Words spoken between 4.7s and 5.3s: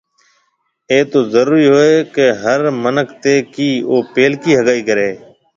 ڪريَ۔